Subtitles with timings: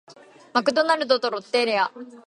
[0.55, 1.91] マクドナルドとロッテリア